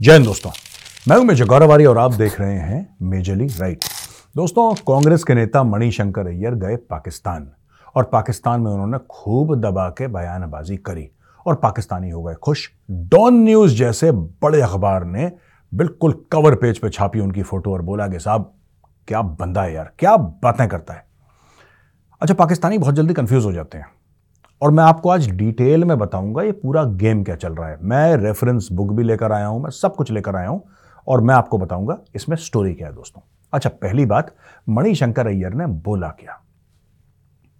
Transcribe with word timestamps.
जय 0.00 0.12
हिंद 0.12 0.24
दोस्तों। 0.24 0.50
मैं 1.08 1.16
हूँ 1.16 1.24
मेजर 1.24 1.44
गौरवारी 1.44 1.84
और 1.84 1.98
आप 1.98 2.12
देख 2.12 2.38
रहे 2.40 2.58
हैं 2.58 2.96
मेजरली 3.02 3.46
राइट। 3.58 3.84
दोस्तों, 4.36 4.72
कांग्रेस 4.74 5.24
के 5.24 5.34
नेता 5.34 5.62
मणिशंकर 5.62 6.26
अय्यर 6.26 6.54
गए 6.54 6.76
पाकिस्तान 6.90 7.50
और 7.96 8.04
पाकिस्तान 8.04 8.60
में 8.60 8.70
उन्होंने 8.70 8.98
खूब 9.10 9.54
दबा 9.60 9.88
के 9.88 10.06
बयानबाजी 10.06 10.76
करी 10.76 11.08
और 11.46 11.54
पाकिस्तानी 11.54 12.10
हो 12.10 12.22
गए 12.22 12.34
खुश। 12.34 12.68
डॉन 12.90 13.42
न्यूज़ 13.44 13.74
जैसे 13.74 14.12
बड़े 14.12 14.60
अखबार 14.60 15.04
ने 15.04 15.30
बिल्कुल 15.72 16.20
कवर 16.32 16.54
पेज 16.54 16.78
पे 16.78 16.90
छापी 16.90 17.20
उनकी 17.20 17.42
फ़ोटो 17.42 17.72
और 17.72 17.82
बोला 17.82 18.08
कि 18.08 18.18
साहब, 18.18 18.52
क्या 19.08 19.22
बंदा 19.22 19.62
है 19.62 19.74
यार, 19.74 19.92
क्या 19.98 20.16
बातें 20.16 20.68
करता 20.68 20.94
है। 20.94 21.04
अच्छा 22.20 22.34
पाकिस्तानी 22.34 22.78
बहुत 22.78 22.94
जल्दी 22.94 23.14
कंफ्यूज 23.14 23.44
हो 23.44 23.52
जाते 23.52 23.78
हैं। 23.78 23.86
और 24.62 24.70
मैं 24.70 24.84
आपको 24.84 25.10
आज 25.10 25.28
डिटेल 25.30 25.84
में 25.84 25.96
बताऊँगा 25.98 26.42
ये 26.42 26.52
पूरा 26.52 26.84
गेम 26.84 27.22
क्या 27.24 27.36
चल 27.36 27.54
रहा 27.54 27.68
है। 27.68 27.76
मैं 27.82 28.16
रेफरेंस 28.16 28.68
बुक 28.72 28.92
भी 28.92 29.02
लेकर 29.02 29.32
आया 29.32 29.46
हूँ, 29.46 29.62
मैं 29.62 29.70
सब 29.70 29.94
कुछ 29.96 30.10
लेकर 30.10 30.36
आया 30.36 30.48
हूँ 30.48 30.62
और 31.06 31.20
मैं 31.20 31.34
आपको 31.34 31.58
बताऊँगा 31.58 31.98
इसमें 32.14 32.36
स्टोरी 32.38 32.74
क्या 32.74 32.88
है 32.88 32.94
दोस्तों। 32.94 33.22
अच्छा 33.52 33.70
पहली 33.72 34.04
बात, 34.06 34.34
मणिशंकर 34.68 35.26
अय्यर 35.26 35.54
ने 35.54 35.66
बोला 35.66 36.08
क्या? 36.10 36.40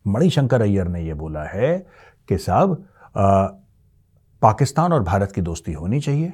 मणिशंकर 0.05 0.63
अय्यर 0.63 0.89
ने 0.89 1.01
यह 1.01 1.15
बोला 1.15 1.43
है 1.45 1.77
कि 2.29 2.39
साहब 2.39 2.85
पाकिस्तान 4.43 4.93
और 4.93 5.03
भारत 5.03 5.33
की 5.33 5.41
दोस्ती 5.41 5.73
होनी 5.73 6.01
चाहिए। 6.01 6.33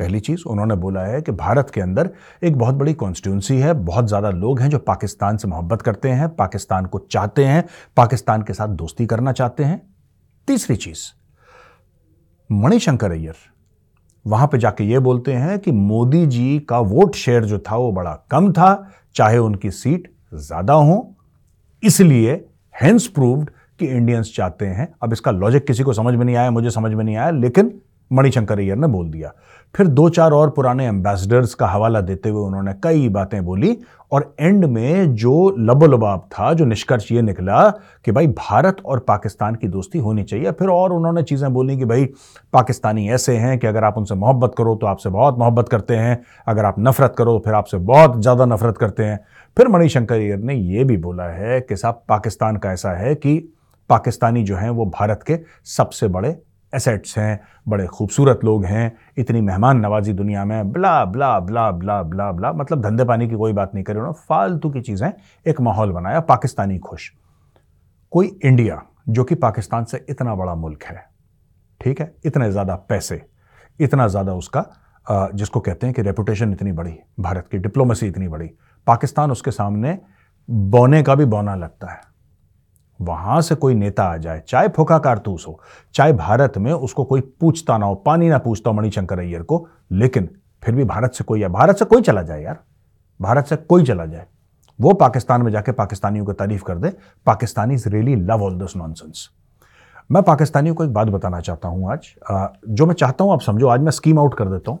पहली 0.00 0.20
चीज़ 0.20 0.42
उन्होंने 0.46 0.74
बोला 0.76 1.00
है 1.02 1.20
कि 1.22 1.32
भारत 1.34 1.70
के 1.70 1.80
अंदर 1.80 2.10
एक 2.42 2.56
बहुत 2.58 2.74
बड़ी 2.74 2.94
कॉन्स्टिट्यूंसी 2.94 3.56
है। 3.58 3.72
बहुत 3.74 4.08
ज़्यादा 4.08 4.30
लोग 4.32 4.60
हैं 4.60 4.68
जो 4.70 4.78
पाकिस्तान 4.80 5.36
से 5.36 5.48
मोहब्बत 5.48 5.82
करते 5.82 6.08
हैं, 6.10 6.28
पाकिस्तान 6.36 6.86
को 6.86 6.98
चाहते 7.10 7.44
हैं, 7.44 7.64
पाकिस्तान 7.96 8.42
के 8.42 8.52
साथ 8.52 8.68
दोस्ती 8.76 9.06
करना 9.06 9.32
चाहते 9.32 9.64
हैं। 9.64 9.80
तीसरी 10.48 10.76
चीज़, 10.76 11.06
मणिशंकर 12.50 13.10
अय्यर, 13.10 13.34
वहाँ 14.24 14.46
पे 14.46 14.58
जाके 14.58 14.84
ये 14.84 14.98
बोलते 15.00 15.32
हैं 15.34 15.58
कि 15.58 15.72
मोदी 15.72 16.26
जी 16.28 16.58
का 16.68 16.78
वोट 16.80 17.14
शेयर 17.16 17.44
जो 17.44 17.58
था 17.60 17.76
वो 17.76 17.92
बड़ा 17.92 18.12
कम 18.30 18.50
था, 18.52 18.90
चाहे 19.14 19.38
उनकी 19.38 19.70
सीट 19.72 20.10
ज़्यादा 20.32 20.72
हो। 20.74 21.16
इसलिए 21.82 22.32
हेंस 22.74 23.06
प्रूव्ड 23.08 23.50
कि 23.80 23.86
इंडियंस 23.88 24.32
चाहते 24.36 24.66
हैं। 24.68 24.88
अब 25.02 25.12
इसका 25.12 25.30
लॉजिक 25.30 25.66
किसी 25.66 25.82
को 25.82 25.92
समझ 25.92 26.14
में 26.14 26.24
नहीं 26.24 26.36
आया, 26.36 26.50
मुझे 26.50 26.70
समझ 26.70 26.92
में 26.92 27.04
नहीं 27.04 27.16
आया, 27.16 27.30
लेकिन 27.32 27.72
मणिशंकर 28.10 28.58
अय्यर 28.58 28.76
ने 28.76 28.86
बोल 28.86 29.08
दिया। 29.10 29.32
फिर 29.74 29.86
दो 29.88 30.08
चार 30.08 30.32
और 30.32 30.50
पुराने 30.50 30.86
एम्बेसडर्स 30.86 31.54
का 31.54 31.66
हवाला 31.68 32.00
देते 32.00 32.28
हुए 32.28 32.42
उन्होंने 32.42 32.72
कई 32.82 33.08
बातें 33.08 33.44
बोली 33.44 33.76
और 34.12 34.34
एंड 34.40 34.64
में 34.64 35.14
जो 35.14 35.54
लबोलबाब 35.60 36.20
था, 36.28 36.52
जो 36.52 36.64
निष्कर्ष 36.64 37.10
ये 37.12 37.22
निकला 37.22 37.68
कि 38.04 38.12
भाई 38.12 38.26
भारत 38.28 38.76
और 38.84 38.98
पाकिस्तान 39.08 39.54
की 39.54 39.68
दोस्ती 39.68 39.98
होनी 39.98 40.22
चाहिए। 40.24 40.50
फिर 40.52 40.68
और 40.68 40.92
उन्होंने 40.92 41.22
चीज़ें 41.22 41.52
बोली 41.54 41.76
कि 41.78 41.84
भाई 41.84 42.04
पाकिस्तानी 42.52 43.08
ऐसे 43.10 43.36
हैं 43.36 43.58
कि 43.58 43.66
अगर 43.66 43.84
आप 43.84 43.98
उनसे 43.98 44.14
मोहब्बत 44.16 44.54
करो 44.58 44.74
तो 44.76 44.86
आपसे 44.86 45.10
बहुत 45.10 45.38
मोहब्बत 45.38 45.68
करते 45.68 45.96
हैं, 45.96 46.20
अगर 46.46 46.64
आप 46.64 46.76
नफरत 46.78 47.14
करो 47.18 47.32
तो 47.32 47.44
फिर 47.44 47.54
आपसे 47.54 47.78
बहुत 47.78 48.20
ज़्यादा 48.22 48.44
नफरत 48.46 48.78
करते 48.78 49.04
हैं। 49.04 49.18
फिर 49.56 49.68
मणिशंकर 49.68 50.14
अय्यर 50.14 50.38
ने 50.38 50.54
यह 50.54 50.84
भी 50.84 50.96
बोला 50.98 51.24
है 51.24 51.60
कि 51.60 51.76
साहब, 51.76 52.02
पाकिस्तान 52.08 52.56
का 52.56 52.72
ऐसा 52.72 52.90
है 52.92 53.14
कि 53.16 53.38
पाकिस्तानी 53.90 54.42
जो 54.44 54.56
हैं 54.56 54.70
वो 54.70 54.84
भारत 54.90 55.22
के 55.26 55.38
सबसे 55.68 56.08
बड़े 56.08 56.36
एसेट्स 56.72 57.16
हैं, 57.18 57.40
बड़े 57.68 57.86
खूबसूरत 57.88 58.40
लोग 58.44 58.64
हैं, 58.64 58.92
इतनी 59.18 59.40
मेहमान 59.40 59.80
नवाजी 59.80 60.12
दुनिया 60.12 60.44
में, 60.44 60.72
blah 60.72 61.04
blah 61.06 61.38
blah 61.40 61.70
blah 61.70 62.02
blah 62.02 62.30
blah 62.32 62.52
मतलब 62.52 62.82
धंधे 62.82 63.04
पानी 63.04 63.28
की 63.28 63.36
कोई 63.36 63.52
बात 63.52 63.74
नहीं 63.74 63.84
करी 63.84 63.98
उन्होंने, 63.98 64.20
फालतू 64.20 64.70
की 64.70 64.80
चीज़ें 64.80 65.12
एक 65.46 65.60
माहौल 65.60 65.92
बनाया, 65.92 66.20
पाकिस्तानी 66.22 66.78
खुश। 66.80 67.10
कोई 68.12 68.26
इंडिया, 68.44 68.82
जो 69.08 69.24
कि 69.24 69.34
पाकिस्तान 69.36 69.84
से 69.84 70.04
इतना 70.10 70.34
बड़ा 70.34 70.54
मुल्क 70.56 70.84
है, 70.84 71.04
ठीक 71.80 72.00
है, 72.00 72.14
इतने 72.24 72.50
ज़्यादा 72.50 72.74
पैसे, 72.88 73.22
इतना 73.80 74.06
ज़्यादा 74.08 74.34
उसका 74.34 74.64
जिसको 75.06 75.60
कहते 75.60 75.86
हैं 75.86 75.94
कि 75.94 76.02
रेपुटेशन 76.02 76.52
इतनी 76.52 76.72
बड़ी, 76.72 76.94
भारत 77.20 77.48
की 77.52 77.58
डिप्लोमेसी 77.58 78.06
इतनी 78.06 78.28
बड़ी, 78.28 78.50
पाकिस्तान 78.86 79.30
उसके 79.30 79.50
सामने, 79.50 79.98
बोने 80.48 81.02
का 81.02 81.14
भी 81.14 81.24
बौना 81.26 81.54
लगता 81.54 81.90
है। 81.92 82.00
वहाँ 83.00 83.40
से 83.42 83.54
कोई 83.54 83.74
नेता 83.74 84.04
आ 84.04 84.16
जाए, 84.16 84.42
चाहे 84.48 84.68
फुका 84.68 84.98
कारतूस 84.98 85.44
हो, 85.48 85.58
चाहे 85.94 86.12
भारत 86.12 86.58
में 86.58 86.72
उसको 86.72 87.04
कोई 87.04 87.20
पूछता 87.40 87.78
ना 87.78 87.86
हो, 87.86 87.94
पानी 87.96 88.28
ना 88.28 88.38
पूछता 88.38 88.70
हो 88.70 88.76
मणिशंकर 88.76 89.18
अय्यर 89.18 89.42
को, 89.42 89.66
लेकिन 89.92 90.28
फिर 90.62 90.74
भी 90.74 90.84
भारत 90.84 91.12
से 91.12 91.24
कोई 91.24 91.40
है 91.40 91.48
भारत 91.48 91.78
से 91.78 91.84
कोई 91.84 92.02
चला 92.02 92.22
जाए 92.22 92.42
यार, 92.42 92.58
भारत 93.20 93.46
से 93.46 93.56
कोई 93.56 93.84
चला 93.84 94.06
जाए, 94.06 94.26
वो 94.78 94.92
पाकिस्तान 94.94 95.42
में 95.42 95.50
जाके 95.52 95.72
पाकिस्तानियों 95.72 96.24
को 96.24 96.32
तारीफ़ 96.34 96.62
कर 96.64 96.78
दे, 96.78 96.92
Pakistani 97.26 97.76
really 97.86 98.16
love 98.16 98.42
all 98.44 98.58
this 98.58 98.76
nonsense 98.76 99.28
मैं 100.10 100.22
पाकिस्तानियों 100.22 100.74
को 100.74 100.84
एक 100.84 100.92
बात 100.92 101.08
बताना 101.08 101.40
चाहता 101.40 101.68
हूँ 101.68 101.90
आज 101.92 102.06
जो 102.68 102.86
मैं 102.86 102.94
चाहता 102.94 103.24
हूँ 103.24 103.32
आप 103.32 103.40
समझो, 103.40 103.66
आज 103.68 103.80
मैं 103.80 103.90
स्कीम 103.90 104.18
आउट 104.18 104.34
कर 104.34 104.48
देता 104.48 104.70
हूँ, 104.70 104.78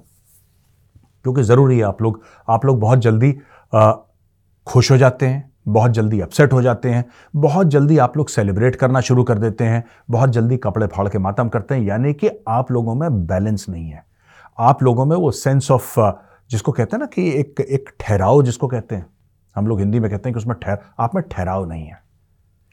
क्योंकि 1.24 1.42
ज़रूरी 1.42 1.78
है 1.78 1.84
आप 1.84 2.02
लोग 2.02 2.20
आप 2.48 2.64
लोग 2.64 2.80
बहुत 2.80 2.98
जल्दी 2.98 3.32
खुश 4.66 4.90
हो 4.90 4.96
जाते 4.96 5.26
हैं 5.26 5.49
बहुत 5.66 5.90
जल्दी 5.90 6.20
अपसेट 6.20 6.52
हो 6.52 6.62
जाते 6.62 6.90
हैं, 6.90 7.04
बहुत 7.36 7.66
जल्दी 7.66 7.98
आप 7.98 8.16
लोग 8.16 8.28
सेलिब्रेट 8.28 8.76
करना 8.76 9.00
शुरू 9.00 9.24
कर 9.24 9.38
देते 9.38 9.64
हैं, 9.64 9.84
बहुत 10.10 10.30
जल्दी 10.30 10.56
कपड़े 10.56 10.86
फाड़ 10.86 11.08
के 11.08 11.18
मातम 11.18 11.48
करते 11.48 11.74
हैं, 11.74 11.82
यानी 11.82 12.12
कि 12.14 12.30
आप 12.48 12.70
लोगों 12.72 12.94
में 12.94 13.26
बैलेंस 13.26 13.66
नहीं 13.68 13.90
है। 13.90 14.04
आप 14.58 14.82
लोगों 14.82 15.04
में 15.06 15.16
वो 15.16 15.30
सेंस 15.30 15.70
ऑफ़ 15.70 15.94
जिसको 16.50 16.72
कहते 16.72 16.96
हैं 16.96 17.00
ना 17.00 17.06
कि 17.06 17.28
एक 17.30 17.60
एक 17.60 17.90
ठहराव 18.00 18.42
जिसको 18.42 18.68
कहते 18.68 18.94
हैं। 18.94 19.06
हम 19.56 19.66
लोग 19.66 19.78
हिंदी 19.78 20.00
में 20.00 20.10
कहते 20.10 20.28
हैं 20.28 20.34
कि 20.34 20.38
उसमें 20.38 20.56
ठहर, 20.62 20.78
आप 20.98 21.14
में 21.14 21.22
ठहराव 21.30 21.68
नहीं 21.68 21.86
है। 21.86 21.98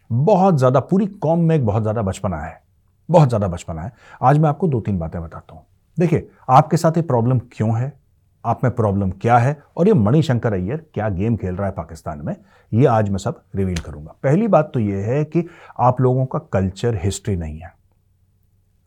बहुत 0.09 0.57
ज़्यादा, 0.57 0.79
पूरी 0.79 1.05
कॉम 1.05 1.39
में 1.39 1.55
एक 1.55 1.65
बहुत 1.65 1.81
ज़्यादा 1.81 2.01
बचपना 2.01 2.37
है। 2.37 2.61
बहुत 3.09 3.29
ज़्यादा 3.29 3.47
बचपना 3.47 3.81
है। 3.81 3.91
आज 4.21 4.37
मैं 4.37 4.49
आपको 4.49 4.67
दो 4.67 4.79
तीन 4.79 4.97
बातें 4.99 5.21
बताता 5.21 5.55
हूँ। 5.55 5.65
देखिए, 5.97 6.29
आपके 6.49 6.77
साथ 6.77 6.97
ये 6.97 7.01
प्रॉब्लम 7.03 7.39
क्यों 7.51 7.77
है? 7.79 7.91
आप 8.45 8.63
में 8.63 8.71
प्रॉब्लम 8.75 9.09
क्या 9.11 9.37
है? 9.37 9.57
और 9.77 9.87
ये 9.87 9.93
मणिशंकर 9.93 10.53
अय्यर 10.53 10.85
क्या 10.93 11.09
गेम 11.09 11.35
खेल 11.37 11.55
रहा 11.55 11.67
है 11.67 11.73
पाकिस्तान 11.73 12.21
में? 12.25 12.35
ये 12.71 12.85
आज 12.85 13.09
मैं 13.09 13.17
सब 13.17 13.41
रिवील 13.55 13.77
करूँगा। 13.77 14.15
पहली 14.23 14.47
बात 14.47 14.71
तो 14.73 14.79
ये 14.79 15.01
है 15.03 15.23
कि 15.25 15.45
आप 15.79 16.01
लोगों 16.01 16.25
का 16.25 16.39
कल्चर 16.53 16.99
हिस्ट्री 17.03 17.35
नहीं 17.35 17.59
है। 17.59 17.73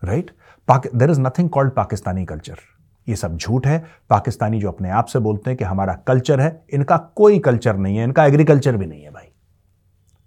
Right 0.02 0.30
there 0.68 1.10
is 1.10 1.20
nothing 1.20 1.48
called 1.50 1.72
Pakistani 1.72 2.24
culture 2.24 2.58
ये 3.06 3.16
सब 3.16 3.36
झूठ 3.36 3.66
है। 3.66 3.78
पाकिस्तानी 4.10 4.60
जो 4.60 4.68
अपने 4.68 4.90
आप 4.90 5.04
से 5.04 5.18
बोलते 5.18 5.50
हैं 5.50 5.56
कि 5.56 5.64
हमारा 5.64 5.94
कल्चर 6.06 6.40
है, 6.40 6.62
इनका 6.72 6.96
कोई 6.96 7.38
कल्चर 7.38 7.76
नहीं 7.76 7.96
है, 7.96 8.04
इनका 8.04 8.24
एग्रीकल्चर 8.26 8.76
भी 8.76 8.86
नहीं 8.86 9.02
है 9.02 9.10
भाई। 9.10 9.29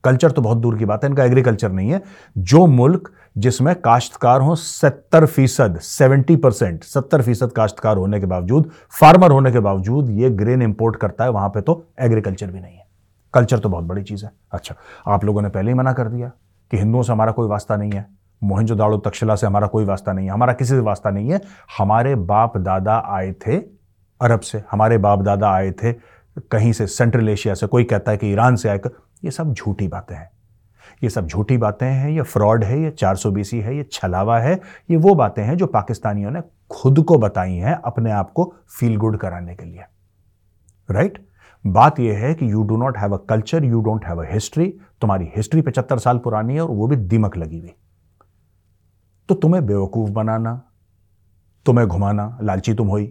कल्चर 0.04 0.32
तो 0.32 0.42
बहुत 0.42 0.58
दूर 0.58 0.78
की 0.78 0.86
बात 0.86 1.04
है, 1.04 1.10
इनका 1.10 1.24
एग्रीकल्चर 1.24 1.72
नहीं 1.72 1.90
है। 1.90 2.02
जो 2.38 2.66
मुल्क 2.68 3.12
जिसमें 3.38 3.74
काश्तकार 3.76 4.42
हो, 4.42 4.56
सत्तर 4.56 5.26
फ़ीसद, 5.26 5.80
सेवेंटी 5.80 6.36
परसेंट, 6.36 6.84
सत्तर 6.84 7.22
फ़ीसद 7.22 7.52
काश्तकार 7.52 7.98
होने 7.98 8.20
के 8.20 8.26
बावजूद, 8.26 8.70
फार्मर 9.00 9.32
होने 9.32 9.52
के 9.52 9.60
बावजूद 9.60 10.10
ये 10.12 10.30
ग्रेन 10.32 10.62
इंपोर्ट 10.62 10.96
करता 10.96 11.24
है, 11.24 11.30
वहाँ 11.30 11.50
पे 11.50 11.62
तो 11.62 11.84
एग्रीकल्चर 12.00 12.48
भी 12.48 12.60
नहीं 12.60 12.76
है। 12.76 12.86
कल्चर 13.34 13.60
तो 13.60 13.70
बहुत 13.70 13.84
बड़ी 13.84 14.04
चीज़ 14.04 14.26
है। 14.26 14.32
अच्छा 14.52 14.76
आप 15.08 15.24
लोगों 15.26 15.42
ने 15.42 15.50
पहले 15.50 15.72
ही 15.72 15.78
मना 15.78 15.94
कर 15.94 16.08
दिया 16.08 16.32
कि 16.72 16.78
हिंदुओं 16.78 17.04
से 17.04 17.12
हमारा 17.12 17.32
कोई 17.32 17.48
वास्ता 17.48 17.76
नहीं 17.76 17.92
है 17.92 18.06
मोहनजोदाड़ो 18.42 18.98
तक्षशिला 18.98 19.36
से 19.36 19.48
हमारा 19.48 19.68
कोई 19.68 19.86
वास्ता 19.86 20.14
नहीं 20.14 20.26
है, 20.28 20.34
हमारा 20.34 20.54
किसी 20.54 20.70
से 20.70 20.80
वास्ता 20.80 21.10
नहीं 21.10 21.32
है। 21.32 21.40
हमारे 21.78 22.16
बाप 22.16 22.58
दादा 22.58 23.02
आए 23.08 23.32
थे 23.48 23.58
अरब 24.22 24.40
से, 24.40 24.64
हमारे 24.72 24.98
बाप 24.98 25.22
दादा 25.22 25.52
आए 25.52 25.72
थे 25.74 25.94
कहीं 26.52 26.72
से, 26.74 26.88
सेंट्रल 26.88 27.30
एशिया 27.30 27.54
से, 27.54 27.68
कोई 27.68 27.84
कहता 27.84 28.12
है 28.12 28.18
कि 28.18 28.32
ईरान 28.32 28.56
से 28.56 28.70
आकर 28.70 28.90
ये 29.24 29.32
सब 29.32 29.54
झूठी 29.54 29.88
बातें 29.88 30.16
हैं। 30.16 30.30
ये 31.04 31.10
सब 31.10 31.28
झूठी 31.28 31.58
बातें 31.58 31.88
हैं, 31.88 32.10
ये 32.10 32.22
फ्रॉड 32.22 32.64
है, 32.64 32.82
ये 32.82 32.92
चार 32.92 33.16
सौ 33.16 33.32
बीसी 33.32 33.60
है, 33.60 33.78
ये 33.78 33.84
छलावा 33.92 34.40
है, 34.40 34.60
ये 34.92 34.98
वो 34.98 35.16
बातें 35.16 35.44
हैं 35.44 35.58
जो 35.58 35.68
पाकिस्तानियों 35.68 36.32
ने 36.32 36.42
खुद 36.72 37.04
को 37.04 37.18
बताई 37.18 37.56
हैं 37.56 37.76
अपने 37.76 38.12
आप 38.12 38.32
को 38.32 38.54
फील 38.80 38.98
गुड 38.98 39.18
कराने 39.18 39.56
के 39.56 39.66
लिए। 39.66 39.84
Right 40.92 41.14
right? 41.14 41.28
बात 41.66 42.00
यह 42.00 42.18
है 42.18 42.34
कि 42.34 42.52
you 42.52 42.64
do 42.64 42.78
not 42.78 42.98
have 42.98 43.18
a 43.18 43.26
culture 43.26 43.64
you 43.64 43.82
don't 43.82 44.06
have 44.06 44.24
a 44.24 44.26
history 44.32 44.66
तुम्हारी 45.02 45.32
हिस्ट्री 45.36 45.62
पचहत्तर 45.62 45.98
साल 45.98 46.18
पुरानी 46.18 46.54
है 46.54 46.62
और 46.62 46.72
वो 46.72 46.88
भी 46.88 46.96
दिमक 46.96 47.38
लगी 47.38 47.60
हुई। 47.60 47.74
तो 49.30 49.36
तुम्हें 49.36 49.66
बेवकूफ़ 49.66 50.12
बनाना, 50.12 50.62
तुम्हें 51.66 51.88
घुमाना, 51.88 52.38
लालची 52.42 52.74
तुम 52.74 52.88
हुई 52.88 53.06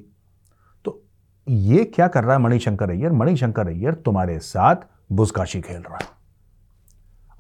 तो 0.85 1.03
ये 1.49 1.85
क्या 1.85 2.09
कर 2.09 2.25
रहा 2.25 2.37
है 2.37 2.43
मणिशंकर 2.43 2.91
अय्यर? 2.91 3.13
मणिशंकर 3.13 3.69
अय्यर 3.69 3.95
तुम्हारे 3.95 4.39
साथ 4.39 4.77
बुजकाशी 5.13 5.61
खेल 5.61 5.81
रहा 5.81 5.97
है। 5.97 6.07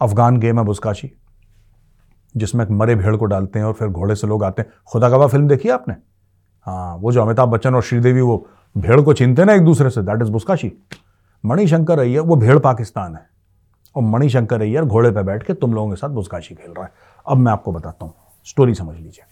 अफगान 0.00 0.38
गेम 0.38 0.58
है 0.58 0.64
बुजकाशी 0.64 1.12
जिसमें 2.36 2.64
मरे 2.70 2.94
भेड़ 2.94 3.16
को 3.16 3.24
डालते 3.24 3.58
हैं 3.58 3.66
और 3.66 3.72
फिर 3.72 3.88
घोड़े 3.88 4.14
से 4.14 4.26
लोग 4.26 4.44
आते 4.44 4.62
हैं। 4.62 4.72
खुदा 4.86 5.08
गवा 5.08 5.26
फ़िल्म 5.26 5.48
देखी 5.48 5.68
आपने? 5.68 5.94
हाँ 6.66 6.96
वो 6.96 7.12
जो 7.12 7.22
अमिताभ 7.22 7.48
बच्चन 7.48 7.74
और 7.74 7.82
श्रीदेवी, 7.82 8.20
वो 8.20 8.48
भेड़ 8.78 9.00
को 9.00 9.14
छीनते 9.14 9.44
ना 9.44 9.54
एक 9.54 9.64
दूसरे 9.64 9.90
से 9.90 10.02
that 10.02 10.22
is 10.22 10.30
buzkashi. 10.30 10.72
Manishankar 11.44 11.98
Aiyar 11.98 12.20
वो 12.20 12.36
भेड़ 12.36 12.58
पाकिस्तान 12.58 13.14
है। 13.16 13.30
और 13.96 14.02
मणिशंकर 14.02 14.60
अय्यर 14.60 14.84
घोड़े 14.84 15.10
पर 15.10 15.22
बैठ 15.22 15.42
के 15.42 15.54
तुम 15.54 15.74
लोगों 15.74 15.90
के 15.90 15.96
साथ 15.96 16.08
बुस्काशी 16.08 16.54
खेल 16.54 16.72
रहा 16.72 16.84
है। 16.84 16.92
अब 17.26 17.36
मैं 17.36 17.52
आपको 17.52 17.72
बताता 17.72 18.04
हूँ 18.04 18.14
स्टोरी 18.44 18.74
समझ 18.74 18.96
लीजिए। 18.96 19.24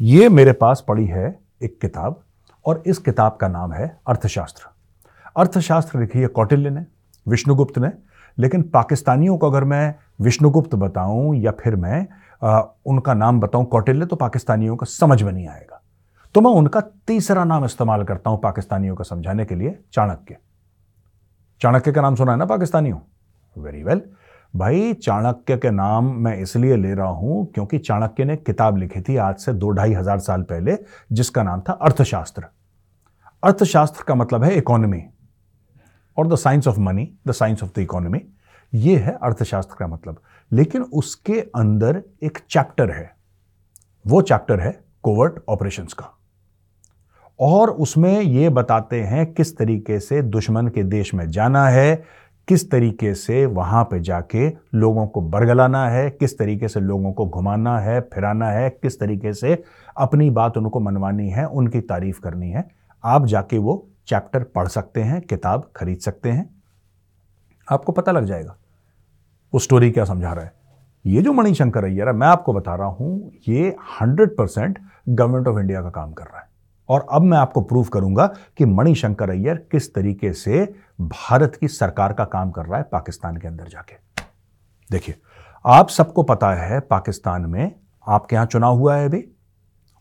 ये 0.00 0.28
मेरे 0.28 0.52
पास 0.52 0.84
पड़ी 0.88 1.06
है 1.06 1.38
एक 1.62 1.80
किताब, 1.80 2.24
और 2.66 2.82
इस 2.86 2.98
किताब 2.98 3.38
का 3.40 3.48
नाम 3.48 3.72
है 3.72 4.00
अर्थशास्त्र। 4.08 4.64
अर्थशास्त्र 5.36 6.00
लिखी 6.00 6.18
है 6.18 6.26
कौटिल्य 6.26 6.70
ने। 6.70 6.86
विष्णुगुप्त 7.26 7.78
ने। 7.78 7.90
लेकिन 8.38 8.62
पाकिस्तानियों 8.64 9.36
को 9.38 9.50
अगर 9.50 9.64
मैं 9.64 9.94
विष्णुगुप्त 10.20 10.74
बताऊँ 10.76 11.34
या 11.36 11.50
फिर 11.60 11.76
मैं 11.76 12.06
आ, 12.42 12.60
उनका 12.86 13.14
नाम 13.14 13.40
बताऊँ 13.40 13.64
कौटिल्य 13.66 14.06
तो 14.06 14.16
पाकिस्तानियों 14.16 14.76
को 14.76 14.86
समझ 14.86 15.22
में 15.22 15.32
नहीं 15.32 15.48
आएगा। 15.48 15.82
तो 16.34 16.40
मैं 16.40 16.50
उनका 16.50 16.80
तीसरा 17.06 17.44
नाम 17.44 17.64
इस्तेमाल 17.64 18.04
करता 18.04 18.30
हूँ 18.30 18.40
पाकिस्तानियों 18.42 18.94
को 18.96 19.04
समझाने 19.04 19.44
के 19.44 19.54
लिए 19.54 19.78
चाणक्य। 19.92 20.36
चाणक्य 21.60 21.92
का 21.92 22.02
नाम 22.02 22.14
सुना 22.14 22.32
है 22.32 22.38
ना 22.38 22.44
पाकिस्तानियों? 22.46 22.98
वेरी 23.56 23.82
वेल 23.82 24.02
भाई 24.54 24.92
चाणक्य 24.94 25.56
के 25.56 25.70
नाम 25.70 26.04
मैं 26.16 26.36
इसलिए 26.38 26.76
ले 26.76 26.94
रहा 26.94 27.08
हूँ 27.08 27.44
क्योंकि 27.46 27.78
चाणक्य 27.78 28.24
ने 28.24 28.36
किताब 28.36 28.76
लिखी 28.76 29.00
थी 29.00 29.16
आज 29.18 29.36
से 29.36 29.52
दो 29.52 29.70
ढाई 29.70 29.92
हज़ार 29.92 30.18
साल 30.18 30.42
पहले 30.42 30.76
जिसका 31.12 31.42
नाम 31.42 31.60
था 31.60 31.72
अर्थशास्त्र। 31.72 32.44
अर्थशास्त्र 33.42 34.04
का 34.08 34.14
मतलब 34.14 34.44
है 34.44 34.56
इकोनॉमी। 34.56 35.02
और 36.16 36.28
the 36.28 36.34
science 36.34 36.68
of 36.68 36.78
money 36.78 37.14
the 37.26 37.32
science 37.32 37.62
of 37.62 37.70
the 37.76 37.78
economy 37.78 38.20
ये 38.74 38.96
है 38.96 39.18
अर्थशास्त्र 39.22 39.76
का 39.78 39.86
मतलब। 39.86 40.22
लेकिन 40.52 40.82
उसके 40.82 41.40
अंदर 41.40 42.02
एक 42.22 42.38
चैप्टर 42.50 42.90
है। 42.90 43.16
वो 44.06 44.22
चैप्टर 44.22 44.60
है 44.60 44.84
कोवर्ट 45.02 45.32
ऑपरेशंस 45.48 45.92
का। 45.92 46.18
और 47.40 47.70
उसमें 47.70 48.20
ये 48.20 48.48
बताते 48.48 49.02
हैं 49.02 49.34
किस 49.34 49.56
तरीके 49.56 50.00
से 50.00 50.22
दुश्मन 50.22 50.68
के 50.68 50.82
देश 50.82 51.14
में 51.14 51.30
जाना 51.30 51.68
है, 51.68 52.04
किस 52.48 52.70
तरीके 52.70 53.14
से 53.14 53.46
वहाँ 53.46 53.84
पे 53.84 54.00
जाके 54.00 54.52
लोगों 54.74 55.06
को 55.06 55.20
बरगलाना 55.20 55.88
है, 55.88 56.10
किस 56.10 56.38
तरीके 56.38 56.68
से 56.68 56.80
लोगों 56.80 57.12
को 57.12 57.26
घुमाना 57.26 57.78
है, 57.78 58.00
फिराना 58.00 58.50
है, 58.50 58.70
किस 58.70 59.00
तरीके 59.00 59.32
से 59.32 59.62
अपनी 59.96 60.30
बात 60.30 60.56
उनको 60.56 60.80
मनवानी 60.80 61.28
है, 61.28 61.44
उनकी 61.44 61.80
तारीफ़ 61.80 62.20
करनी 62.20 62.50
है। 62.50 62.68
आप 63.04 63.26
जाके 63.26 63.58
वो 63.58 63.89
चैप्टर 64.10 64.42
पढ़ 64.44 64.68
सकते 64.68 65.02
हैं, 65.02 65.20
किताब 65.20 65.70
खरीद 65.76 65.98
सकते 65.98 66.30
हैं। 66.30 66.48
आपको 67.68 67.92
पता 67.92 68.12
लग 68.12 68.24
जाएगा, 68.24 68.56
वो 69.52 69.58
स्टोरी 69.58 69.90
क्या 69.90 70.04
समझा 70.04 70.32
रहा 70.32 70.44
है। 70.44 70.52
ये 71.04 71.22
जो 71.22 71.32
मणिशंकर 71.32 71.84
अय्यर 71.84 72.08
है, 72.08 72.14
मैं 72.14 72.26
आपको 72.26 72.52
बता 72.52 72.74
रहा 72.74 72.86
हूँ, 72.88 73.32
ये 73.48 73.76
hundred 74.00 74.36
percent 74.36 74.78
government 75.08 75.48
of 75.48 75.58
India 75.58 75.82
का 75.82 75.90
काम 75.90 76.12
कर 76.12 76.24
रहा 76.24 76.40
है। 76.40 76.48
और 76.88 77.06
अब 77.12 77.22
मैं 77.22 77.38
आपको 77.38 77.60
प्रूव 77.60 77.84
करूँगा 77.84 78.26
कि 78.56 78.64
मणिशंकर 78.64 79.30
अय्यर 79.30 79.66
किस 79.72 79.92
तरीके 79.94 80.32
से 80.32 80.64
भारत 81.00 81.56
की 81.60 81.68
सरकार 81.68 82.12
का 82.12 82.24
काम 82.24 82.50
कर 82.50 82.66
रहा 82.66 82.78
है 82.78 82.84
पाकिस्तान 82.92 83.36
के 83.36 83.48
अंदर 83.48 83.68
जाके। 83.68 83.96
देखिए, 84.90 85.14
आप 85.64 85.88
सबको 85.88 86.22
पता 86.22 86.52
है 86.54 86.80
पाकिस्तान 86.80 87.46
में 87.46 87.74
आपके 88.06 88.36
यहाँ 88.36 88.46
चुनाव 88.46 88.76
हुआ 88.76 88.96
है 88.96 89.04
अभी, 89.04 89.24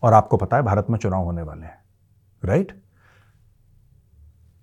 और 0.03 0.13
आपको 0.13 0.37
पता 0.37 0.57
है 0.57 0.63
भारत 0.63 0.87
में 0.89 0.99
चुनाव 0.99 1.23
होने 1.23 1.41
वाले 1.41 1.65
हैं, 1.65 1.77
राइट? 2.43 2.79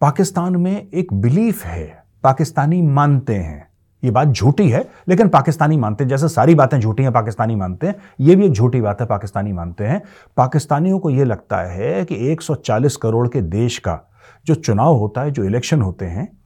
पाकिस्तान 0.01 0.57
में 0.57 0.89
एक 0.95 1.13
बिलीफ 1.13 1.65
है, 1.65 2.05
पाकिस्तानी 2.23 2.83
मानते 2.83 3.35
हैं। 3.35 3.69
ये 4.05 4.11
बात 4.11 4.29
झूठी 4.29 4.71
है, 4.71 4.89
लेकिन 5.09 5.29
पाकिस्तानी 5.29 5.77
मानते 5.77 6.05
हैं। 6.05 6.09
जैसे 6.09 6.29
सारी 6.29 6.55
बातें 6.55 6.81
झूठी 6.81 7.03
हैं, 7.03 7.13
पाकिस्तानी 7.13 7.57
मानते 7.57 7.87
हैं। 7.87 7.95
ये 8.21 8.37
भी 8.37 8.47
एक 8.47 8.53
झूठी 8.53 8.81
बात 8.81 9.01
है, 9.01 9.07
पाकिस्तानी 9.07 9.53
मानते 9.53 9.85
हैं। 9.85 10.03
पाकिस्तानियों 10.37 10.99
को 10.99 11.11
ये 11.11 11.25
लगता 11.25 11.57
है 11.57 12.05
कि 12.05 12.15
140 12.15 12.97
करोड़ 12.97 13.29
के 13.29 13.43
देश 13.43 13.79
का 13.79 14.01
जो 14.47 14.55
चुनाव 14.55 14.97
होता 14.97 15.21
है, 15.21 15.31
जो 15.31 15.45
इलेक्शन 15.45 15.83
होते 15.83 16.05
हैं, 16.05 16.39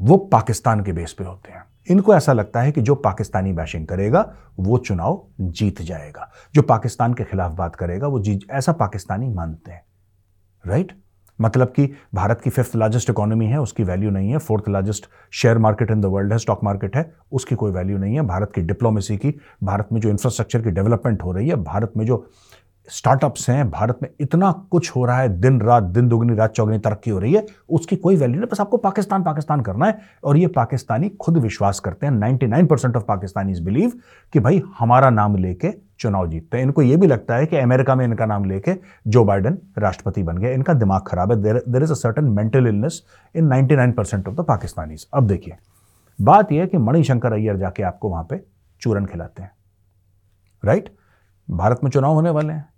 वो 0.00 0.16
पाकिस्तान 0.16 0.84
के 0.84 0.92
बेस 0.92 1.12
पे 1.12 1.24
होते 1.24 1.52
हैं। 1.52 1.64
इनको 1.90 2.14
ऐसा 2.14 2.32
लगता 2.32 2.60
है 2.60 2.72
कि 2.72 2.80
जो 2.80 2.94
पाकिस्तानी 2.94 3.52
बैशिंग 3.52 3.86
करेगा, 3.86 4.34
वो 4.58 4.78
चुनाव 4.78 5.24
जीत 5.40 5.82
जाएगा। 5.82 6.30
जो 6.54 6.62
पाकिस्तान 6.62 7.14
के 7.14 7.24
खिलाफ 7.24 7.52
बात 7.52 7.76
करेगा, 7.76 8.06
वो 8.06 8.20
जीत, 8.20 8.40
ऐसा 8.50 8.72
पाकिस्तानी 8.72 9.28
मानते 9.28 9.70
हैं। 9.70 9.82
राइट 10.66 11.05
मतलब 11.40 11.68
कि 11.68 11.94
भारत 12.14 12.40
की 12.40 12.50
फिफ्थ 12.50 12.76
लार्जेस्ट 12.76 13.10
इकोनॉमी 13.10 13.46
है, 13.46 13.60
उसकी 13.60 13.84
वैल्यू 13.84 14.10
नहीं 14.10 14.30
है 14.30 14.38
fourth 14.38 14.68
largest 14.68 15.06
share 15.32 15.58
market 15.58 15.90
in 15.90 16.00
the 16.00 16.04
world 16.04 16.32
है 16.32 16.38
स्टॉक 16.38 16.64
मार्केट 16.64 16.96
है, 16.96 17.12
उसकी 17.32 17.54
कोई 17.54 17.72
वैल्यू 17.72 17.98
नहीं 17.98 18.14
है। 18.14 18.22
भारत 18.22 18.52
की 18.54 18.60
डिप्लोमेसी 18.60 19.16
की, 19.16 19.34
भारत 19.62 19.88
में 19.92 20.00
जो 20.00 20.08
इंफ्रास्ट्रक्चर 20.08 20.62
की 20.62 20.70
डेवलपमेंट 20.70 21.22
हो 21.22 21.32
रही 21.32 21.48
है, 21.48 21.56
भारत 21.56 21.92
में 21.96 22.06
जो 22.06 22.30
स्टार्टअप्स 22.90 23.50
हैं, 23.50 23.70
भारत 23.70 23.98
में 24.02 24.08
इतना 24.20 24.52
कुछ 24.70 24.96
हो 24.96 25.04
रहा 25.04 25.18
है, 25.18 25.40
दिन 25.40 25.60
रात 25.60 25.82
दिन 25.82 26.08
दुगनी, 26.08 26.34
रात 26.34 26.52
चौगनी 26.52 26.78
तरक्की 26.78 27.10
हो 27.10 27.18
रही 27.18 27.32
है, 27.32 27.46
उसकी 27.68 27.96
कोई 27.96 28.16
वैल्यू 28.16 28.40
नहीं, 28.40 28.48
बस 28.52 28.60
आपको 28.60 28.76
पाकिस्तान 28.76 29.22
पाकिस्तान 29.22 29.60
करना 29.60 29.86
है। 29.86 29.98
और 30.24 30.36
ये 30.36 30.46
पाकिस्तानी 30.46 31.08
खुद 31.08 31.38
विश्वास 31.38 31.80
करते 31.80 32.06
हैं 32.06 32.12
99 32.12 32.66
परसेंट 32.66 32.96
ऑफ़ 32.96 33.04
पाकिस्तानी 33.04 33.60
बिलीव 33.60 33.92
कि 34.32 34.40
भाई 34.40 34.62
हमारा 34.78 35.10
नाम 35.10 35.36
लेके 35.36 35.85
चुनाव 36.00 36.28
जीतते 36.30 36.56
हैं। 36.56 36.64
इनको 36.64 36.82
ये 36.82 36.96
भी 36.96 37.06
लगता 37.06 37.36
है 37.36 37.46
कि 37.46 37.56
अमेरिका 37.56 37.94
में 37.94 38.04
इनका 38.04 38.26
नाम 38.26 38.44
लेके 38.44 38.74
जो 39.06 39.24
बाइडन 39.24 39.58
राष्ट्रपति 39.78 40.22
बन 40.22 40.38
गए, 40.38 40.54
इनका 40.54 40.74
दिमाग 40.74 41.02
खराब 41.06 41.32
है। 41.32 41.40
There 41.42 41.82
is 41.82 41.92
a 41.92 41.94
certain 41.94 42.24
mental 42.30 42.66
illness 42.66 43.02
in 43.34 43.46
99 43.46 43.92
percent 43.92 44.28
of 44.28 44.34
the 44.36 44.44
Pakistanis 44.44 45.06
अब 45.14 45.26
देखिए, 45.26 45.56
बात 46.18 46.52
यह 46.52 46.60
है 46.60 46.66
कि 46.66 46.78
मणिशंकर 46.78 47.32
अय्यर 47.32 47.56
जाके 47.56 47.82
आपको 47.82 48.08
वहाँ 48.08 48.26
पे 48.30 48.40
चूरन 48.82 49.06
खिलाते 49.06 49.42
हैं। 49.42 49.50
राइट 50.62 50.94
भारत 51.48 51.80
में 51.84 51.90
चुनाव 51.90 52.12
होने 52.12 52.30
वाले 52.30 52.52
हैं। 52.52 52.68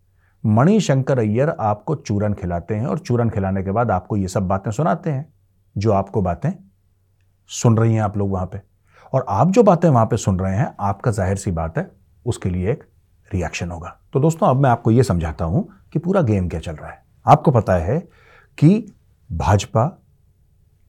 मणिशंकर 0.44 1.18
अय्यर 1.18 1.48
आपको 1.50 1.94
चूरन 1.96 2.34
खिलाते 2.34 2.74
हैं 2.74 2.86
और 2.86 2.98
चूरन 2.98 3.30
खिलाने 3.30 3.62
के 3.62 3.70
बाद 3.70 3.90
आपको 3.90 4.16
ये 4.16 4.28
सब 4.28 4.46
बातें 4.48 4.70
सुनाते 4.70 5.10
हैं, 5.10 5.32
जो 5.76 5.92
आपको 5.92 6.22
बातें 6.22 6.50
सुन 7.50 7.76
रही 7.78 7.94
हैं 7.94 8.02
आप 8.02 8.16
लोग 8.16 8.30
वहाँ 8.30 8.46
पे। 8.46 8.60
और 9.12 9.24
आप 9.28 9.50
जो 9.50 9.62
बातें 9.62 9.88
वहाँ 9.88 10.06
पे 10.06 10.16
सुन 10.16 10.38
रहे 10.38 10.56
हैं, 10.56 10.74
आपका 10.80 11.10
ज़ाहिर 11.10 11.36
सी 11.36 11.50
बात 11.52 11.78
है, 11.78 11.90
उसके 12.26 12.50
लिए 12.50 12.70
एक 12.72 12.84
रिएक्शन 13.32 13.70
होगा। 13.70 13.96
तो 14.12 14.20
दोस्तों, 14.20 14.46
अब 14.46 14.56
मैं 14.56 14.70
आपको 14.70 14.90
यह 14.90 15.02
समझाता 15.02 15.44
हूँ 15.44 15.68
कि 15.92 15.98
पूरा 15.98 16.22
गेम 16.22 16.48
क्या 16.48 16.60
चल 16.60 16.72
रहा 16.72 16.90
है। 16.90 17.04
आपको 17.26 17.50
पता 17.50 17.74
है 17.74 17.98
कि 18.58 18.94
भाजपा 19.32 19.86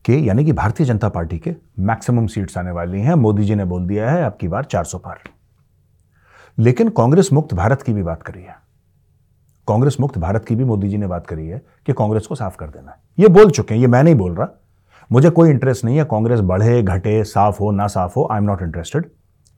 के, 0.04 0.12
यानी 0.12 0.44
कि 0.44 0.52
भारतीय 0.52 0.86
जनता 0.86 1.08
पार्टी 1.08 1.38
के 1.38 1.54
मैक्सिमम 1.78 2.26
सीट्स 2.26 2.58
आने 2.58 2.70
वाली 2.70 3.00
हैं। 3.00 3.14
मोदी 3.14 3.44
जी 3.44 3.54
ने 3.54 3.64
बोल 3.64 3.86
दिया 3.86 4.10
है 4.10 4.24
अब 4.24 4.38
की 4.40 4.48
बार 4.48 4.64
400 4.64 4.98
पार। 4.98 5.18
लेकिन 6.58 6.88
कांग्रेस 6.88 7.28
मुक्त 7.32 7.54
भारत 7.54 7.82
की 7.82 7.92
भी 7.92 8.02
बात 8.02 8.22
करी 8.22 8.42
है। 8.42 8.56
कांग्रेस 9.68 9.96
मुक्त 10.00 10.18
भारत 10.18 10.44
की 10.44 10.54
भी 10.54 10.64
मोदी 10.64 10.88
जी 10.88 10.96
ने 10.96 11.06
बात 11.06 11.26
करी 11.26 11.48
है 11.48 11.62
कि 11.86 11.92
कांग्रेस 11.92 12.26
को 12.26 12.34
साफ़ 12.34 12.56
कर 12.56 12.66
देना 12.66 12.90
है। 12.90 12.98
ये 13.18 13.28
बोल 13.28 13.50
चुके 13.50 13.74
हैं, 13.74 13.80
ये 13.80 13.86
मैं 13.86 14.02
नहीं 14.02 14.14
बोल 14.14 14.34
रहा। 14.34 14.48
मुझे 15.12 15.30
कोई 15.30 15.50
इंटरेस्ट 15.50 15.84
नहीं 15.84 15.96
है, 15.96 16.04
कांग्रेस 16.04 16.40
बढ़े, 16.40 16.82
घटे, 16.82 17.24
साफ़ 17.24 17.58
हो, 17.60 17.70
ना 17.70 17.86
साफ़ 17.86 18.14
हो 18.16 18.28
आई 18.32 18.38
एम 18.38 18.44
नॉट 18.44 18.62
इंटरेस्टेड 18.62 19.10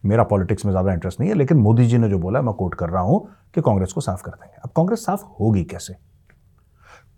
मेरा 0.05 0.23
पॉलिटिक्स 0.25 0.65
में 0.65 0.73
ज़्यादा 0.73 0.93
इंटरेस्ट 0.93 1.21
नहीं 1.21 1.31
है, 1.31 1.37
लेकिन 1.37 1.57
मोदी 1.57 1.87
जी 1.87 1.99
ने 1.99 2.09
जो 2.09 2.19
बोला 2.19 2.43
मैं 2.43 2.55
कोट 2.55 2.75
कर 2.75 2.91
रहा 2.91 3.03
हूँ 3.03 3.27
कि 3.55 3.61
कांग्रेस 3.61 3.93
को 3.93 4.01
साफ़ 4.01 4.23
कर 4.23 4.31
देंगे। 4.31 4.61
अब 4.65 4.71
कांग्रेस 4.77 5.05
साफ़ 5.07 5.25
होगी 5.41 5.63
कैसे? 5.65 5.95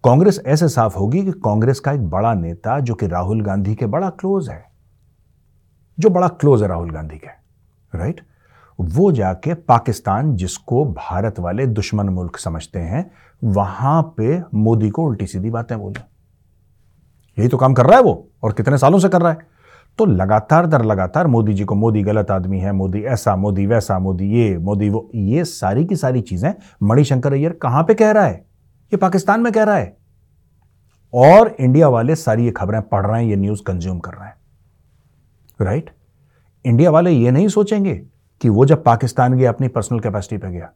कांग्रेस 0.05 0.41
ऐसे 0.47 0.69
साफ़ 0.69 0.97
होगी 0.97 1.25
कि 1.25 1.33
कांग्रेस 1.35 1.81
का 1.81 1.93
एक 1.93 2.09
बड़ा 2.11 2.35
नेता, 2.35 2.79
जो 2.81 2.95
कि 2.95 3.07
राहुल 3.07 3.41
गांधी 3.43 3.75
के 3.75 3.87
बड़ा 3.87 4.11
क्लोज 4.11 4.49
है, 4.51 4.65
जो 5.99 6.11
बड़ा 6.11 6.29
क्लोज 6.31 6.63
है 6.63 6.69
राहुल 6.69 6.91
गांधी 6.91 7.19
के 7.19 7.43
राइट 7.93 8.21
वो 8.79 9.11
जाके 9.13 9.55
पाकिस्तान, 9.55 10.35
जिसको 10.37 10.85
भारत 10.87 11.39
वाले 11.39 11.67
दुश्मन 11.67 12.09
मुल्क 12.09 12.37
समझते 12.37 12.79
हैं, 12.79 13.11
वहाँ 13.43 14.03
पे 14.17 14.41
मोदी 14.55 14.89
को 14.91 15.05
उल्टी 15.05 15.27
सीधी 15.27 15.51
बातें 15.51 15.79
बोले 15.79 16.01
यही 17.39 17.49
तो 17.49 17.57
काम 17.57 17.75
कर 17.75 17.87
रहा 17.87 17.97
है 17.97 18.03
वो, 18.03 18.29
और 18.43 18.53
कितने 18.53 18.79
सालों 18.79 18.99
से 18.99 19.09
कर 19.09 19.23
रहा 19.23 19.33
है। 19.33 19.47
तो 19.99 20.05
लगातार 20.05 20.67
दर 20.67 20.85
लगातार 20.85 21.27
मोदी 21.27 21.55
जी 21.55 21.65
को, 21.65 21.75
मोदी 21.75 22.03
गलत 22.03 22.31
आदमी 22.31 22.59
है, 22.59 22.73
मोदी 22.73 23.03
ऐसा, 23.03 23.37
मोदी 23.37 23.67
वैसा, 23.67 23.99
मोदी 23.99 24.31
ये, 24.31 24.59
मोदी 24.59 24.91
वो, 24.91 25.11
ये 25.15 25.45
सारी 25.45 25.85
की 25.85 25.97
सारी 25.97 26.21
चीज़ें 26.21 26.55
मणिशंकर 26.83 27.33
अय्यर 27.33 27.53
कहाँ 27.53 27.83
पे 27.83 27.95
कह 27.95 28.11
रहा 28.11 28.25
है? 28.25 28.35
ये 28.85 28.97
पाकिस्तान 28.97 29.41
में 29.41 29.53
कह 29.53 29.63
रहा 29.63 29.77
है। 29.77 29.97
और 31.15 31.57
इंडिया 31.61 31.89
वाले 31.89 32.15
सारी 32.15 32.45
ये 32.45 32.51
खबरें 32.51 32.83
पढ़ 32.83 33.07
रहे 33.07 33.23
हैं, 33.23 33.31
ये 33.31 33.37
न्यूज़ 33.37 33.63
कंज्यूम 33.63 33.99
कर 33.99 34.13
रहे 34.13 34.27
हैं। 34.27 34.37
राइट? 35.61 35.91
इंडिया 36.65 36.91
वाले 36.91 37.11
ये 37.11 37.31
नहीं 37.31 37.49
सोचेंगे 37.49 37.95
कि 38.41 38.49
वो 38.49 38.65
जब 38.65 38.85
पाकिस्तान 38.85 39.35
गया, 39.35 39.53
अपनी 39.53 39.69
पर्सनल 39.69 40.01
कैपेसिटी 40.01 40.37
पे 40.37 40.51
गया 40.51 40.73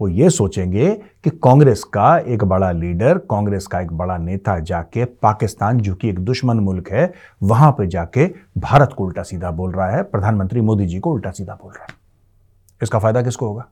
वो 0.00 0.08
ये 0.08 0.30
सोचेंगे 0.30 0.90
कि 1.24 1.30
कांग्रेस 1.30 1.84
का 1.84 2.18
एक 2.18 2.44
बड़ा 2.44 2.70
लीडर, 2.72 3.18
कांग्रेस 3.18 3.66
का 3.66 3.80
एक 3.80 3.92
बड़ा 3.92 4.16
नेता 4.18 4.58
जाके 4.58 5.04
पाकिस्तान, 5.04 5.78
जो 5.78 5.94
कि 5.94 6.08
एक 6.08 6.18
दुश्मन 6.18 6.60
मुल्क 6.60 6.90
है, 6.90 7.12
वहाँ 7.42 7.70
पे 7.72 7.86
जाके 7.86 8.26
भारत 8.58 8.92
को 8.92 9.04
उल्टा 9.04 9.22
सीधा 9.22 9.50
बोल 9.50 9.72
रहा 9.72 9.90
है, 9.90 10.02
प्रधानमंत्री 10.02 10.60
मोदी 10.60 10.86
जी 10.86 11.00
को 11.00 11.12
उल्टा 11.12 11.30
सीधा 11.30 11.54
बोल 11.54 11.72
रहा 11.72 11.84
है। 11.84 11.94
इसका 12.82 12.98
फ़ायदा 12.98 13.22
किसको 13.22 13.46
होगा? 13.46 13.66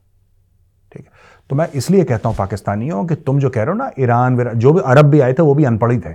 ठीक 0.92 1.04
है। 1.04 1.12
तो 1.50 1.56
मैं 1.56 1.68
इसलिए 1.68 2.04
कहता 2.04 2.28
हूँ 2.28 2.36
पाकिस्तानियों 2.36 3.04
कि 3.06 3.14
तुम 3.14 3.38
जो 3.38 3.50
कह 3.50 3.62
रहे 3.62 3.70
हो 3.70 3.78
ना, 3.78 3.90
ईरान 3.98 4.52
जो 4.54 4.72
भी 4.72 4.80
अरब 4.80 5.06
भी 5.06 5.20
आए 5.20 5.32
थे, 5.32 5.42
वो 5.42 5.54
भी 5.54 5.64
अनपढ़ 5.64 5.96
थे 5.96 6.12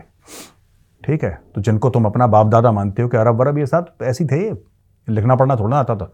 ठीक 1.03 1.23
है? 1.23 1.39
तो 1.55 1.61
जिनको 1.61 1.89
तुम 1.89 2.05
अपना 2.05 2.27
बाप 2.27 2.47
दादा 2.47 2.71
मानते 2.71 3.01
हो 3.01 3.09
कि 3.09 3.17
अरब 3.17 3.39
वरब 3.39 3.57
ये 3.57 3.65
साथ 3.65 4.03
ऐसी 4.03 4.25
थे, 4.25 4.51
लिखना 5.07 5.35
पढ़ना 5.35 5.55
थोड़ा 5.55 5.77
आता 5.77 5.95
था। 5.95 6.11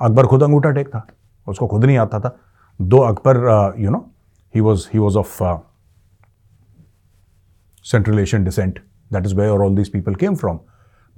अकबर 0.00 0.26
खुद 0.26 0.42
अंगूठा 0.42 0.70
टेक 0.70 0.88
था 0.88 1.06
उसको 1.46 1.66
खुद 1.66 1.84
नहीं 1.84 1.98
आता 1.98 2.20
था। 2.20 2.36
दो 2.80 2.98
Akbar 2.98 3.36
you 3.78 3.90
know 3.90 4.10
he 4.54 4.60
was 4.60 4.86
he 4.94 4.98
was 4.98 5.18
of 5.18 5.42
central 7.84 8.18
Asian 8.18 8.44
descent 8.44 8.78
that 9.12 9.26
is 9.26 9.34
where 9.34 9.50
all 9.50 9.76
these 9.76 9.92
people 9.92 10.14
came 10.14 10.34
from 10.34 10.60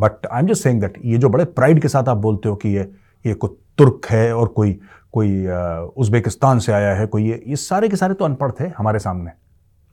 but 0.01 0.27
I 0.27 0.41
am 0.41 0.47
just 0.47 0.63
saying 0.63 0.81
that 0.81 1.01
ये 1.05 1.19
जो 1.19 1.29
बड़े 1.29 1.45
प्राइड 1.45 1.83
के 1.83 1.89
साथ 1.89 2.09
आप 2.09 2.17
बोलते 2.17 2.49
हो 2.49 2.57
कि 2.57 2.69
ये 2.69 2.93
ये 3.27 3.35
कोई 3.35 3.51
तुर्क 3.79 4.07
है 4.11 4.35
और 4.35 4.49
कोई 4.49 4.81
कोई 5.13 5.47
uh, 5.47 5.91
उज्बेकिस्तान 5.97 6.59
से 6.59 6.73
आया 6.73 6.95
है 6.95 7.07
कोई 7.07 7.29
ये 7.29 7.43
ये 7.47 7.57
सारे 7.57 7.89
के 7.89 7.97
सारे 7.97 8.15
तो 8.15 8.25
अनपढ़ 8.25 8.53
थे 8.61 8.69
हमारे 8.69 8.99
सामने। 8.99 9.31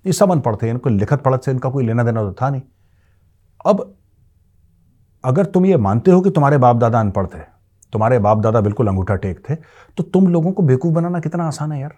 ये 0.05 0.13
सब 0.13 0.31
अनपढ़ 0.31 0.55
थे 0.55 0.69
इनको 0.69 0.89
लिखत 0.89 1.21
पढ़त 1.21 1.41
से 1.41 1.51
इनका 1.51 1.69
कोई 1.69 1.85
लेना 1.85 2.03
देना 2.03 2.21
तो 2.21 2.33
था 2.33 2.49
नहीं। 2.49 2.61
अब 3.65 3.95
अगर 5.25 5.45
तुम 5.45 5.65
ये 5.65 5.77
मानते 5.77 6.11
हो 6.11 6.21
कि 6.21 6.29
तुम्हारे 6.29 6.57
बाप 6.57 6.75
दादा 6.75 6.99
अनपढ़ 6.99 7.27
थे 7.27 7.50
तुम्हारे 7.93 8.19
बाप 8.19 8.37
दादा 8.37 8.61
बिल्कुल 8.61 8.87
अंगूठा 8.87 9.15
टेक 9.15 9.39
थे। 9.49 9.55
तो 9.97 10.03
तुम 10.03 10.27
लोगों 10.27 10.51
को 10.51 10.63
बेवकूफ़ 10.63 10.93
बनाना 10.93 11.19
कितना 11.19 11.47
आसान 11.47 11.71
है 11.71 11.81
यार? 11.81 11.93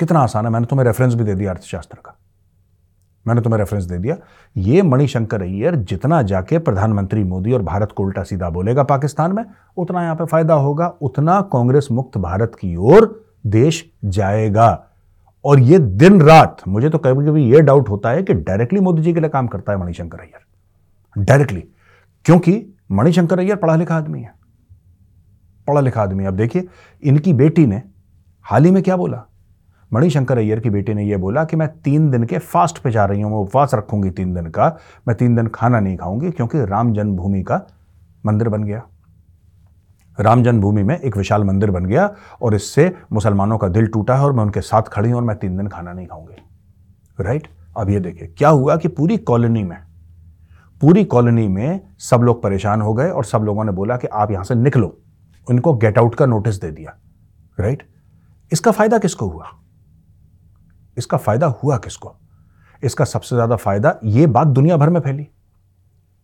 कितना 0.00 0.20
आसान 0.20 0.46
है? 0.46 0.52
मैंने 0.52 0.66
तुम्हें 0.66 0.86
रेफरेंस 0.86 1.14
भी 1.14 1.24
दे 1.24 1.34
दिया 1.34 1.50
अर्थशास्त्र 1.50 1.98
का। 1.98 2.18
मैंने 3.26 3.40
तुम्हें 3.40 3.58
रेफरेंस 3.58 3.84
दे 3.84 3.98
दिया। 3.98 4.16
ये 4.56 4.82
मणिशंकर 4.82 5.42
अय्यर 5.42 5.74
जितना 5.74 6.22
जाके 6.22 6.58
प्रधानमंत्री 6.58 7.24
मोदी 7.24 7.52
और 7.52 7.62
भारत 7.62 7.92
को 7.92 8.02
उल्टा 8.02 8.22
सीधा 8.22 8.50
बोलेगा 8.50 8.82
पाकिस्तान 8.82 9.32
में, 9.32 9.44
उतना 9.76 10.02
यहाँ 10.02 10.16
पे 10.16 10.24
फ़ायदा 10.24 10.54
होगा। 10.54 10.86
उतना 10.86 11.40
कांग्रेस 11.40 11.88
मुक्त 11.92 12.18
भारत 12.18 12.52
की 12.54 12.76
ओर 12.76 13.34
देश 13.46 13.92
जाएगा। 14.04 14.86
और 15.44 15.60
ये 15.60 15.78
दिन 15.78 16.20
रात, 16.22 16.56
मुझे 16.68 16.90
तो 16.90 16.98
कभी 16.98 17.26
कभी 17.26 17.44
ये 17.52 17.60
डाउट 17.60 17.88
होता 17.88 18.10
है 18.10 18.22
कि 18.22 18.34
डायरेक्टली 18.34 18.80
मोदी 18.80 19.02
जी 19.02 19.14
के 19.14 19.20
लिए 19.20 19.30
काम 19.30 19.46
करता 19.46 19.72
है 19.72 19.78
मणिशंकर 19.78 20.18
अय्यर। 20.18 21.24
डायरेक्टली 21.24 21.64
क्योंकि 22.24 22.74
मणिशंकर 22.90 23.38
अय्यर 23.38 23.56
पढ़ा 23.56 23.76
लिखा 23.76 23.96
आदमी 23.96 24.22
है। 24.22 24.41
पढ़ा 25.66 25.80
लिखा 25.80 26.02
आदमी 26.02 26.24
अब 26.24 26.36
देखिए, 26.36 26.68
इनकी 27.02 27.32
बेटी 27.32 27.66
ने 27.66 27.82
हाल 28.46 28.64
ही 28.64 28.70
में 28.70 28.82
क्या 28.82 28.96
बोला? 28.96 29.22
मणिशंकर 29.90 30.38
अय्यर 30.38 30.60
की 30.60 30.70
बेटी 30.70 30.94
ने 30.94 31.04
यह 31.04 31.18
बोला 31.18 31.44
कि 31.44 31.56
मैं 31.56 31.68
तीन 31.80 32.10
दिन 32.10 32.24
के 32.24 32.38
फास्ट 32.38 32.78
पे 32.78 32.90
जा 32.90 33.04
रही 33.04 33.20
हूँ, 33.22 33.30
मैं 33.30 33.38
उपवास 33.38 33.74
रखूँगी 33.74 34.10
तीन 34.10 34.34
दिन 34.34 34.46
का, 34.46 34.76
मैं 35.08 35.16
तीन 35.16 35.36
दिन 35.36 35.46
खाना 35.46 35.80
नहीं 35.80 35.96
खाऊँगी 35.96 36.30
क्योंकि 36.30 36.64
राम 36.64 36.92
जन्मभूमि 36.94 37.42
का 37.42 37.60
मंदिर 38.26 38.48
बन 38.48 38.64
गया। 38.64 38.82
राम 40.18 40.42
जन्मभूमि 40.42 40.82
में 40.82 40.98
एक 40.98 41.16
विशाल 41.16 41.44
मंदिर 41.44 41.70
बन 41.70 41.84
गया 41.84 42.10
और 42.42 42.54
इससे 42.54 42.90
मुसलमानों 43.12 43.58
का 43.58 43.68
दिल 43.68 43.86
टूटा 43.86 44.16
है 44.16 44.24
और 44.24 44.32
मैं 44.32 44.42
उनके 44.44 44.60
साथ 44.60 44.88
खड़ी 44.92 45.10
हूँ 45.10 45.16
और 45.16 45.24
मैं 45.24 45.36
तीन 45.36 45.56
दिन 45.56 45.68
खाना 45.68 45.92
नहीं 45.92 46.06
खाऊँगी। 46.06 46.42
राइट? 47.20 47.46
अब 47.76 47.90
ये 47.90 48.00
देखिए, 48.00 48.28
क्या 48.28 48.48
हुआ 48.48 48.76
कि 48.76 48.88
पूरी 48.88 49.16
कॉलोनी 49.18 49.62
में, 49.62 49.78
पूरी 50.80 51.04
कॉलोनी 51.04 51.46
में 51.48 51.80
सब 52.00 52.22
लोग 52.22 52.42
परेशान 52.42 52.80
हो 52.80 52.94
गए 52.94 53.08
और 53.08 53.24
सब 53.24 53.42
लोगों 53.42 53.64
ने 53.64 53.72
बोला 53.72 53.96
कि 53.96 54.06
आप 54.06 54.30
यहाँ 54.30 54.44
से 54.44 54.54
निकलो। 54.54 54.96
उनको 55.46 55.74
गेट 55.74 55.98
आउट 55.98 56.14
का 56.14 56.26
नोटिस 56.26 56.60
दे 56.60 56.70
दिया 56.70 56.96
राइट 57.58 57.82
इसका 58.52 58.70
फ़ायदा 58.70 58.98
किसको 58.98 59.26
हुआ? 59.26 59.46
इसका 60.96 61.16
फ़ायदा 61.18 61.46
हुआ 61.62 61.76
किसको? 61.78 62.14
इसका 62.82 63.04
सबसे 63.04 63.34
ज़्यादा 63.34 63.56
फ़ायदा 63.56 63.98
यह 64.04 64.26
बात 64.28 64.46
दुनिया 64.48 64.76
भर 64.76 64.90
में 64.90 65.00
फैली। 65.00 65.26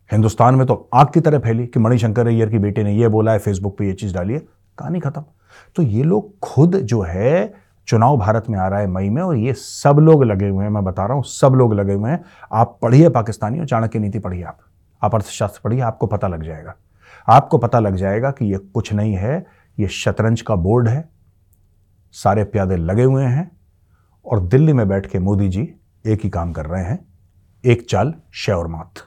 हिंदुस्तान 0.09 0.55
में 0.55 0.65
तो 0.67 0.89
आग 0.93 1.11
की 1.13 1.19
तरह 1.19 1.39
फैली 1.39 1.65
कि 1.67 1.79
मणिशंकर 1.79 2.27
अय्यर 2.27 2.49
की 2.49 2.59
बेटे 2.59 2.83
ने 2.83 2.93
यह 2.93 3.09
बोला 3.09 3.31
है 3.31 3.39
फेसबुक 3.39 3.77
पे 3.77 3.87
ये 3.87 3.93
चीज़ 3.93 4.13
डाली 4.13 4.33
है, 4.33 4.39
कहानी 4.77 4.99
खत्म। 4.99 5.23
तो 5.75 5.83
ये 5.83 6.03
लोग 6.03 6.37
खुद 6.39 6.75
जो 6.75 7.01
है, 7.01 7.53
चुनाव 7.87 8.17
भारत 8.17 8.45
में 8.49 8.57
आ 8.59 8.67
रहा 8.67 8.79
है 8.79 8.87
मई 8.87 9.09
में 9.09 9.21
और 9.21 9.35
ये 9.35 9.53
सब 9.53 9.99
लोग 9.99 10.23
लगे 10.23 10.47
हुए 10.47 10.63
हैं, 10.63 10.71
मैं 10.71 10.83
बता 10.83 11.05
रहा 11.05 11.15
हूँ, 11.15 11.23
सब 11.23 11.53
लोग 11.53 11.73
लगे 11.73 11.93
हुए 11.93 12.11
हैं। 12.11 12.23
आप 12.51 12.77
पढ़िए 12.81 13.09
पाकिस्तानी 13.09 13.59
और 13.59 13.65
चाणक्य 13.65 13.99
नीति 13.99 14.19
पढ़िए 14.19 14.43
आप 14.43 15.15
अर्थशास्त्र 15.15 15.61
पढ़िए, 15.63 15.81
आपको 15.81 16.07
पता 16.07 16.27
लग 16.27 16.43
जाएगा। 16.43 16.75
आपको 17.29 17.57
पता 17.57 17.79
लग 17.79 17.95
जाएगा 17.95 18.31
कि 18.31 18.45
यह 18.45 18.59
कुछ 18.73 18.93
नहीं 18.93 19.13
है, 19.13 19.45
ये 19.79 19.87
शतरंज 19.87 20.41
का 20.41 20.55
बोर्ड 20.55 20.87
है, 20.87 21.09
सारे 22.11 22.43
प्यादे 22.43 22.75
लगे 22.75 23.03
हुए 23.03 23.25
हैं 23.25 23.49
और 24.25 24.39
दिल्ली 24.39 24.73
में 24.73 24.87
बैठ 24.87 25.05
के 25.05 25.19
मोदी 25.19 25.49
जी 25.49 25.67
एक 26.05 26.23
ही 26.23 26.29
काम 26.29 26.53
कर 26.53 26.65
रहे 26.65 26.83
हैं, 26.83 26.99
एक 27.63 27.85
चाल 27.89 28.13
शे 28.33 28.51
और 28.51 28.67
मात 28.67 29.03